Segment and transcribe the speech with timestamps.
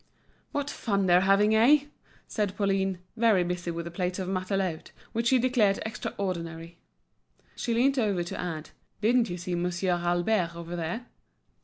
[0.51, 1.83] "What fun they're having, eh?"
[2.27, 6.79] said Pauline, very busy with a plate of matelote, which she declared extraordinary.
[7.55, 11.05] She leant over to add: "Didn't you see Monsieur Albert over there?"